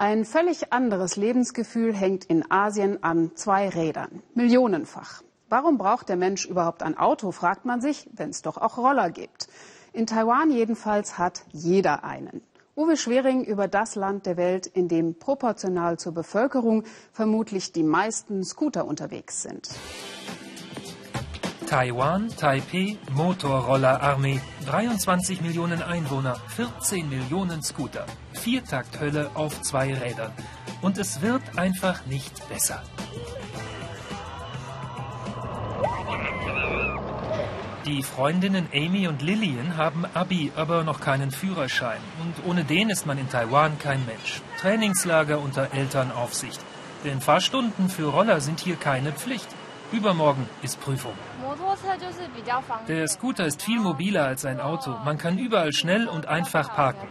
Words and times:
Ein 0.00 0.24
völlig 0.24 0.72
anderes 0.72 1.16
Lebensgefühl 1.16 1.92
hängt 1.92 2.24
in 2.24 2.48
Asien 2.52 3.02
an 3.02 3.32
zwei 3.34 3.68
Rädern. 3.68 4.22
Millionenfach. 4.32 5.24
Warum 5.48 5.76
braucht 5.76 6.08
der 6.08 6.14
Mensch 6.14 6.46
überhaupt 6.46 6.84
ein 6.84 6.96
Auto, 6.96 7.32
fragt 7.32 7.64
man 7.64 7.80
sich, 7.80 8.08
wenn 8.12 8.30
es 8.30 8.42
doch 8.42 8.58
auch 8.58 8.78
Roller 8.78 9.10
gibt. 9.10 9.48
In 9.92 10.06
Taiwan 10.06 10.52
jedenfalls 10.52 11.18
hat 11.18 11.42
jeder 11.50 12.04
einen. 12.04 12.42
Uwe 12.76 12.96
Schwering 12.96 13.42
über 13.42 13.66
das 13.66 13.96
Land 13.96 14.26
der 14.26 14.36
Welt, 14.36 14.68
in 14.68 14.86
dem 14.86 15.18
proportional 15.18 15.98
zur 15.98 16.14
Bevölkerung 16.14 16.84
vermutlich 17.10 17.72
die 17.72 17.82
meisten 17.82 18.44
Scooter 18.44 18.86
unterwegs 18.86 19.42
sind. 19.42 19.68
Taiwan, 21.68 22.28
Taipei, 22.34 22.96
Motorrollerarmee, 23.12 24.40
23 24.64 25.42
Millionen 25.42 25.82
Einwohner, 25.82 26.40
14 26.56 27.06
Millionen 27.10 27.62
Scooter, 27.62 28.06
Viertakthölle 28.32 29.30
auf 29.34 29.60
zwei 29.60 29.92
Rädern. 29.92 30.32
Und 30.80 30.96
es 30.96 31.20
wird 31.20 31.42
einfach 31.58 32.06
nicht 32.06 32.48
besser. 32.48 32.82
Die 37.84 38.02
Freundinnen 38.02 38.66
Amy 38.72 39.06
und 39.06 39.20
Lillian 39.20 39.76
haben 39.76 40.06
Abi, 40.14 40.50
aber 40.56 40.84
noch 40.84 41.00
keinen 41.00 41.30
Führerschein. 41.30 42.00
Und 42.22 42.46
ohne 42.46 42.64
den 42.64 42.88
ist 42.88 43.04
man 43.04 43.18
in 43.18 43.28
Taiwan 43.28 43.78
kein 43.78 44.06
Mensch. 44.06 44.40
Trainingslager 44.58 45.38
unter 45.38 45.74
Elternaufsicht. 45.74 46.60
Denn 47.04 47.20
Fahrstunden 47.20 47.90
für 47.90 48.06
Roller 48.06 48.40
sind 48.40 48.58
hier 48.58 48.76
keine 48.76 49.12
Pflicht. 49.12 49.48
Übermorgen 49.90 50.46
ist 50.62 50.80
Prüfung. 50.80 51.14
Der 52.86 53.08
Scooter 53.08 53.46
ist 53.46 53.62
viel 53.62 53.80
mobiler 53.80 54.26
als 54.26 54.44
ein 54.44 54.60
Auto. 54.60 54.90
Man 55.04 55.16
kann 55.16 55.38
überall 55.38 55.72
schnell 55.72 56.08
und 56.08 56.26
einfach 56.26 56.74
parken. 56.74 57.08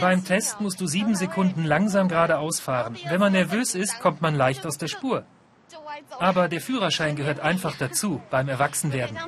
Beim 0.00 0.24
Test 0.24 0.60
musst 0.60 0.80
du 0.80 0.86
sieben 0.86 1.14
Sekunden 1.14 1.64
langsam 1.64 2.08
geradeaus 2.08 2.60
fahren. 2.60 2.96
Wenn 3.08 3.20
man 3.20 3.32
nervös 3.32 3.74
ist, 3.74 4.00
kommt 4.00 4.22
man 4.22 4.34
leicht 4.34 4.66
aus 4.66 4.78
der 4.78 4.88
Spur. 4.88 5.24
Aber 6.18 6.48
der 6.48 6.60
Führerschein 6.60 7.16
gehört 7.16 7.40
einfach 7.40 7.76
dazu 7.76 8.22
beim 8.30 8.48
Erwachsenwerden. 8.48 9.18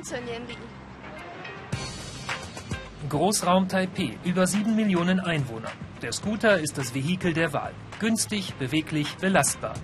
Großraum 3.09 3.69
Taipei, 3.69 4.17
über 4.23 4.47
sieben 4.47 4.75
Millionen 4.75 5.19
Einwohner. 5.19 5.71
Der 6.01 6.11
Scooter 6.11 6.59
ist 6.59 6.77
das 6.77 6.93
Vehikel 6.93 7.33
der 7.33 7.53
Wahl. 7.53 7.73
Günstig, 7.99 8.55
beweglich, 8.55 9.15
belastbar. 9.17 9.75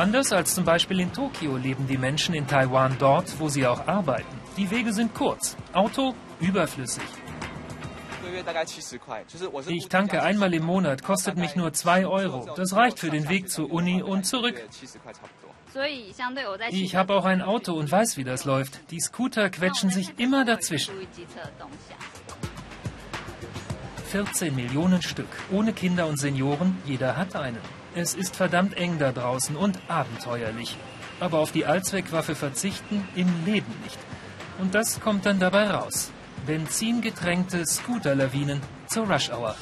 Anders 0.00 0.32
als 0.32 0.54
zum 0.54 0.64
Beispiel 0.64 0.98
in 0.98 1.12
Tokio 1.12 1.58
leben 1.58 1.86
die 1.86 1.98
Menschen 1.98 2.34
in 2.34 2.46
Taiwan 2.46 2.96
dort, 2.98 3.38
wo 3.38 3.50
sie 3.50 3.66
auch 3.66 3.86
arbeiten. 3.86 4.34
Die 4.56 4.70
Wege 4.70 4.94
sind 4.94 5.12
kurz, 5.12 5.58
Auto 5.74 6.14
überflüssig. 6.40 7.02
Ich 9.66 9.88
tanke 9.88 10.22
einmal 10.22 10.54
im 10.54 10.64
Monat, 10.64 11.02
kostet 11.02 11.36
mich 11.36 11.54
nur 11.54 11.74
2 11.74 12.06
Euro. 12.06 12.48
Das 12.56 12.74
reicht 12.74 12.98
für 12.98 13.10
den 13.10 13.28
Weg 13.28 13.50
zur 13.50 13.70
Uni 13.70 14.02
und 14.02 14.24
zurück. 14.24 14.58
Ich 16.70 16.96
habe 16.96 17.14
auch 17.14 17.26
ein 17.26 17.42
Auto 17.42 17.74
und 17.74 17.92
weiß, 17.92 18.16
wie 18.16 18.24
das 18.24 18.46
läuft. 18.46 18.80
Die 18.90 19.00
Scooter 19.00 19.50
quetschen 19.50 19.90
sich 19.90 20.18
immer 20.18 20.46
dazwischen. 20.46 20.94
14 24.06 24.54
Millionen 24.54 25.02
Stück, 25.02 25.28
ohne 25.52 25.74
Kinder 25.74 26.06
und 26.06 26.16
Senioren, 26.16 26.78
jeder 26.86 27.18
hat 27.18 27.36
einen. 27.36 27.79
Es 27.94 28.14
ist 28.14 28.36
verdammt 28.36 28.76
eng 28.76 28.98
da 28.98 29.10
draußen 29.10 29.56
und 29.56 29.78
abenteuerlich. 29.88 30.76
Aber 31.18 31.38
auf 31.38 31.52
die 31.52 31.66
Allzweckwaffe 31.66 32.34
verzichten 32.34 33.06
im 33.14 33.28
Leben 33.44 33.74
nicht. 33.82 33.98
Und 34.58 34.74
das 34.74 35.00
kommt 35.00 35.26
dann 35.26 35.40
dabei 35.40 35.70
raus. 35.70 36.12
Benzingetränkte 36.46 37.66
Scooterlawinen 37.66 38.60
zur 38.86 39.10
Rush 39.10 39.30
Hour. 39.30 39.56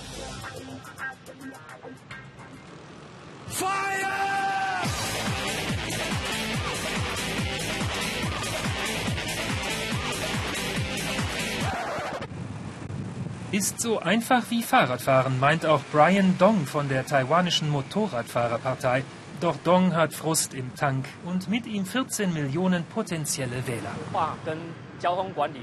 Ist 13.51 13.81
so 13.81 13.99
einfach 13.99 14.43
wie 14.51 14.63
Fahrradfahren, 14.63 15.41
meint 15.41 15.65
auch 15.65 15.81
Brian 15.91 16.37
Dong 16.37 16.67
von 16.67 16.91
der 16.91 17.07
taiwanischen 17.07 17.71
Motorradfahrerpartei. 17.71 19.05
Doch 19.41 19.57
Dong 19.65 19.95
hat 19.95 20.13
Frust 20.13 20.53
im 20.53 20.75
Tank 20.75 21.07
und 21.25 21.49
mit 21.49 21.67
ihm 21.67 21.87
14 21.87 22.35
Millionen 22.35 22.85
potenzielle 22.85 23.67
Wähler. 23.67 23.93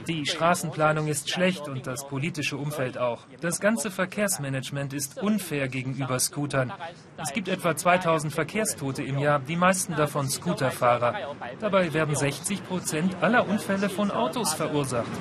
Die 0.07 0.25
Straßenplanung 0.25 1.07
ist 1.07 1.29
schlecht 1.29 1.67
und 1.67 1.85
das 1.85 2.07
politische 2.07 2.57
Umfeld 2.57 2.97
auch. 2.97 3.27
Das 3.41 3.59
ganze 3.59 3.91
Verkehrsmanagement 3.91 4.93
ist 4.93 5.21
unfair 5.21 5.67
gegenüber 5.67 6.17
Scootern. 6.19 6.73
Es 7.17 7.33
gibt 7.33 7.49
etwa 7.49 7.75
2000 7.75 8.33
Verkehrstote 8.33 9.03
im 9.03 9.19
Jahr, 9.19 9.39
die 9.39 9.57
meisten 9.57 9.93
davon 9.95 10.27
Scooterfahrer. 10.27 11.35
Dabei 11.59 11.93
werden 11.93 12.15
60 12.15 12.65
Prozent 12.65 13.15
aller 13.21 13.47
Unfälle 13.47 13.89
von 13.89 14.09
Autos 14.09 14.53
verursacht. 14.53 15.11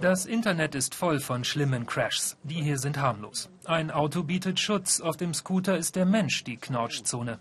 Das 0.00 0.26
Internet 0.26 0.74
ist 0.74 0.94
voll 0.94 1.20
von 1.20 1.44
schlimmen 1.44 1.86
Crashs. 1.86 2.36
Die 2.42 2.62
hier 2.62 2.78
sind 2.78 2.98
harmlos. 2.98 3.50
Ein 3.64 3.90
Auto 3.90 4.22
bietet 4.22 4.60
Schutz, 4.60 5.00
auf 5.00 5.16
dem 5.16 5.34
Scooter 5.34 5.76
ist 5.76 5.96
der 5.96 6.06
Mensch 6.06 6.44
die 6.44 6.56
Knautschzone. 6.56 7.38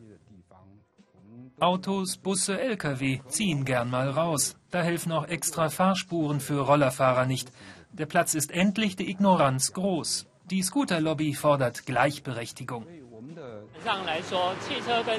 Autos, 1.59 2.17
Busse, 2.17 2.59
Lkw 2.59 3.21
ziehen 3.27 3.65
gern 3.65 3.89
mal 3.89 4.09
raus. 4.09 4.55
Da 4.69 4.81
helfen 4.83 5.11
auch 5.11 5.27
extra 5.27 5.69
Fahrspuren 5.69 6.39
für 6.39 6.59
Rollerfahrer 6.59 7.25
nicht. 7.25 7.51
Der 7.91 8.05
Platz 8.05 8.35
ist 8.35 8.51
endlich 8.51 8.95
die 8.95 9.09
Ignoranz 9.09 9.73
groß. 9.73 10.27
Die 10.51 10.61
Scooterlobby 10.61 11.33
fordert 11.33 11.85
Gleichberechtigung. 11.85 12.85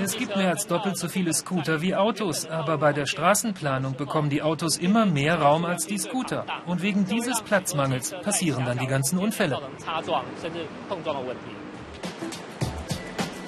Es 0.00 0.16
gibt 0.16 0.36
mehr 0.36 0.50
als 0.50 0.66
doppelt 0.66 0.96
so 0.96 1.08
viele 1.08 1.32
Scooter 1.32 1.80
wie 1.80 1.94
Autos, 1.94 2.46
aber 2.46 2.78
bei 2.78 2.92
der 2.92 3.06
Straßenplanung 3.06 3.96
bekommen 3.96 4.30
die 4.30 4.42
Autos 4.42 4.76
immer 4.76 5.04
mehr 5.06 5.40
Raum 5.40 5.64
als 5.64 5.86
die 5.86 5.98
Scooter. 5.98 6.44
Und 6.66 6.82
wegen 6.82 7.06
dieses 7.06 7.40
Platzmangels 7.42 8.14
passieren 8.22 8.64
dann 8.64 8.78
die 8.78 8.86
ganzen 8.86 9.18
Unfälle. 9.18 9.58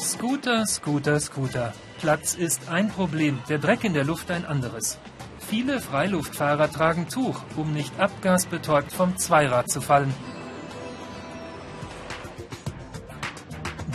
Scooter, 0.00 0.66
Scooter, 0.66 1.20
Scooter. 1.20 1.72
Platz 2.00 2.34
ist 2.34 2.70
ein 2.70 2.88
Problem, 2.88 3.38
der 3.48 3.58
Dreck 3.58 3.84
in 3.84 3.94
der 3.94 4.04
Luft 4.04 4.30
ein 4.30 4.44
anderes. 4.44 4.98
Viele 5.38 5.80
Freiluftfahrer 5.80 6.70
tragen 6.70 7.08
Tuch, 7.08 7.40
um 7.56 7.72
nicht 7.72 7.98
abgasbetäubt 8.00 8.92
vom 8.92 9.16
Zweirad 9.16 9.68
zu 9.70 9.80
fallen. 9.80 10.14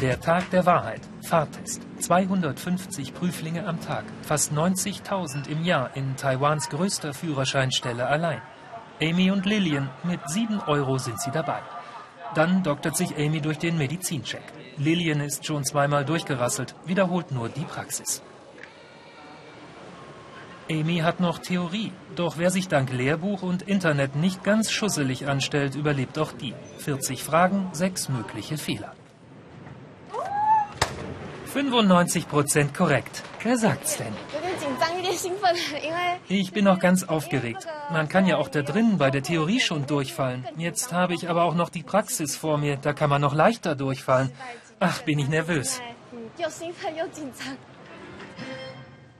Der 0.01 0.19
Tag 0.19 0.49
der 0.49 0.65
Wahrheit. 0.65 0.99
Fahrtest. 1.21 1.81
250 1.99 3.13
Prüflinge 3.13 3.65
am 3.65 3.79
Tag. 3.79 4.03
Fast 4.23 4.51
90.000 4.51 5.47
im 5.47 5.63
Jahr 5.63 5.95
in 5.95 6.17
Taiwans 6.17 6.67
größter 6.67 7.13
Führerscheinstelle 7.13 8.05
allein. 8.05 8.41
Amy 9.01 9.31
und 9.31 9.45
Lillian, 9.45 9.89
mit 10.03 10.19
7 10.27 10.59
Euro 10.67 10.97
sind 10.97 11.21
sie 11.21 11.31
dabei. 11.31 11.61
Dann 12.33 12.61
doktert 12.61 12.97
sich 12.97 13.15
Amy 13.15 13.39
durch 13.39 13.57
den 13.57 13.77
Medizincheck. 13.77 14.43
Lillian 14.77 15.21
ist 15.21 15.45
schon 15.45 15.63
zweimal 15.63 16.03
durchgerasselt, 16.03 16.75
wiederholt 16.85 17.31
nur 17.31 17.47
die 17.47 17.63
Praxis. 17.63 18.21
Amy 20.69 20.97
hat 20.97 21.21
noch 21.21 21.39
Theorie, 21.39 21.93
doch 22.17 22.37
wer 22.37 22.49
sich 22.49 22.67
dank 22.67 22.91
Lehrbuch 22.91 23.43
und 23.43 23.61
Internet 23.61 24.17
nicht 24.17 24.43
ganz 24.43 24.71
schusselig 24.71 25.27
anstellt, 25.29 25.75
überlebt 25.75 26.19
auch 26.19 26.33
die. 26.33 26.53
40 26.79 27.23
Fragen, 27.23 27.69
6 27.71 28.09
mögliche 28.09 28.57
Fehler. 28.57 28.93
95 31.55 32.27
Prozent 32.27 32.73
korrekt. 32.73 33.23
Wer 33.41 33.57
sagt's 33.57 33.95
denn? 33.95 34.13
Ich 36.27 36.51
bin 36.51 36.65
noch 36.65 36.79
ganz 36.79 37.05
aufgeregt. 37.05 37.65
Man 37.93 38.09
kann 38.09 38.27
ja 38.27 38.35
auch 38.35 38.49
da 38.49 38.61
drinnen 38.61 38.97
bei 38.97 39.09
der 39.09 39.23
Theorie 39.23 39.61
schon 39.61 39.85
durchfallen. 39.85 40.45
Jetzt 40.57 40.91
habe 40.91 41.13
ich 41.13 41.29
aber 41.29 41.43
auch 41.43 41.55
noch 41.55 41.69
die 41.69 41.83
Praxis 41.83 42.35
vor 42.35 42.57
mir. 42.57 42.75
Da 42.75 42.91
kann 42.91 43.09
man 43.09 43.21
noch 43.21 43.33
leichter 43.33 43.73
durchfallen. 43.73 44.33
Ach, 44.81 45.01
bin 45.03 45.17
ich 45.17 45.29
nervös. 45.29 45.79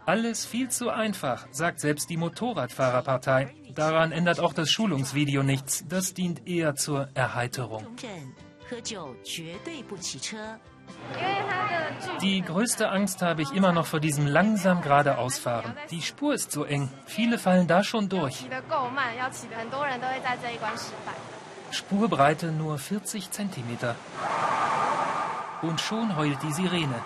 Alles 0.06 0.46
viel 0.46 0.68
zu 0.68 0.90
einfach, 0.90 1.48
sagt 1.52 1.80
selbst 1.80 2.10
die 2.10 2.18
Motorradfahrerpartei. 2.18 3.56
Daran 3.74 4.12
ändert 4.12 4.42
auch 4.42 4.52
das 4.52 4.70
Schulungsvideo 4.70 5.42
nichts. 5.42 5.86
Das 5.88 6.14
dient 6.14 6.46
eher 6.46 6.76
zur 6.76 7.08
Erheiterung. 7.14 7.88
Die 12.22 12.42
größte 12.42 12.90
Angst 12.90 13.22
habe 13.22 13.42
ich 13.42 13.52
immer 13.52 13.72
noch 13.72 13.86
vor 13.86 14.00
diesem 14.00 14.26
langsam 14.26 14.82
geradeausfahren. 14.82 15.74
Die 15.92 16.02
Spur 16.02 16.34
ist 16.34 16.52
so 16.52 16.64
eng. 16.64 16.90
Viele 17.06 17.38
fallen 17.38 17.68
da 17.68 17.84
schon 17.84 18.10
durch. 18.10 18.46
Spurbreite 21.72 22.52
nur 22.52 22.78
40 22.78 23.32
Zentimeter. 23.32 23.96
Und 25.62 25.82
schon 25.82 26.16
heult 26.16 26.42
die 26.44 26.54
Sirene. 26.54 27.00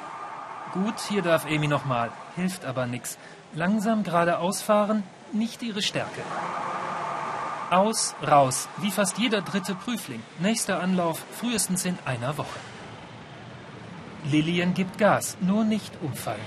Gut, 0.73 0.99
hier 0.99 1.21
darf 1.21 1.45
Amy 1.45 1.67
nochmal. 1.67 2.11
Hilft 2.35 2.65
aber 2.65 2.85
nichts. 2.85 3.17
Langsam 3.53 4.03
geradeaus 4.03 4.61
fahren, 4.61 5.03
nicht 5.31 5.63
ihre 5.63 5.81
Stärke. 5.81 6.21
Aus, 7.71 8.15
raus, 8.25 8.67
wie 8.77 8.91
fast 8.91 9.17
jeder 9.17 9.41
dritte 9.41 9.75
Prüfling. 9.75 10.21
Nächster 10.39 10.81
Anlauf 10.81 11.23
frühestens 11.39 11.85
in 11.85 11.97
einer 12.05 12.37
Woche. 12.37 12.59
Lillian 14.25 14.73
gibt 14.73 14.97
Gas, 14.97 15.37
nur 15.41 15.63
nicht 15.63 15.93
umfallen. 16.01 16.39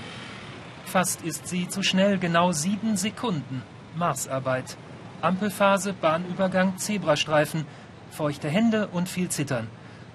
Fast 0.85 1.21
ist 1.23 1.47
sie 1.47 1.67
zu 1.67 1.81
schnell, 1.81 2.19
genau 2.19 2.51
sieben 2.51 2.97
Sekunden. 2.97 3.63
Marsarbeit. 3.95 4.77
Ampelphase, 5.21 5.93
Bahnübergang, 5.93 6.77
Zebrastreifen, 6.77 7.65
feuchte 8.11 8.49
Hände 8.49 8.87
und 8.87 9.09
viel 9.09 9.29
Zittern. 9.29 9.67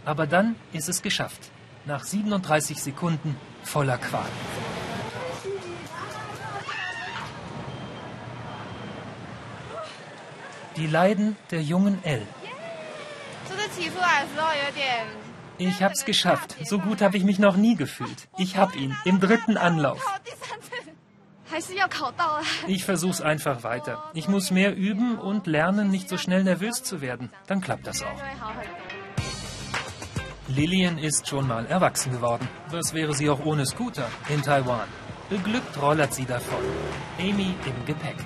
Aber 0.04 0.26
dann 0.26 0.54
ist 0.72 0.88
es 0.88 1.02
geschafft. 1.02 1.50
Nach 1.84 2.04
37 2.04 2.80
Sekunden 2.80 3.36
voller 3.62 3.98
Qual. 3.98 4.28
Die 10.76 10.86
Leiden 10.86 11.36
der 11.50 11.62
jungen 11.62 11.98
Elle. 12.04 12.26
Ich 15.58 15.82
hab's 15.82 16.04
geschafft. 16.04 16.56
So 16.64 16.78
gut 16.78 17.02
habe 17.02 17.16
ich 17.16 17.24
mich 17.24 17.38
noch 17.38 17.56
nie 17.56 17.74
gefühlt. 17.74 18.28
Ich 18.38 18.56
hab 18.56 18.76
ihn 18.76 18.96
im 19.04 19.20
dritten 19.20 19.56
Anlauf. 19.56 20.04
Ich 22.66 22.84
versuch's 22.84 23.20
einfach 23.20 23.62
weiter. 23.64 24.04
Ich 24.14 24.28
muss 24.28 24.50
mehr 24.50 24.76
üben 24.76 25.18
und 25.18 25.46
lernen, 25.46 25.90
nicht 25.90 26.08
so 26.08 26.16
schnell 26.16 26.44
nervös 26.44 26.82
zu 26.82 27.00
werden. 27.00 27.30
Dann 27.46 27.60
klappt 27.60 27.86
das 27.86 28.02
auch. 28.02 28.22
Lillian 30.48 30.98
ist 30.98 31.28
schon 31.28 31.46
mal 31.46 31.66
erwachsen 31.66 32.12
geworden. 32.12 32.48
Was 32.70 32.94
wäre 32.94 33.14
sie 33.14 33.28
auch 33.28 33.44
ohne 33.44 33.66
Scooter 33.66 34.08
in 34.28 34.42
Taiwan? 34.42 34.88
Beglückt 35.28 35.80
rollert 35.80 36.14
sie 36.14 36.24
davon. 36.24 36.62
Amy 37.18 37.54
im 37.66 37.84
Gepäck. 37.86 38.16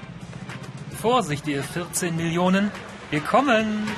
Vorsicht, 1.01 1.49
ihr 1.49 1.65
14 1.65 2.15
Millionen. 2.15 2.71
Wir 3.11 3.21
kommen! 3.21 3.89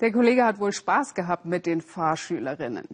Der 0.00 0.10
Kollege 0.12 0.44
hat 0.44 0.58
wohl 0.58 0.72
Spaß 0.72 1.14
gehabt 1.14 1.44
mit 1.44 1.66
den 1.66 1.80
Fahrschülerinnen. 1.80 2.88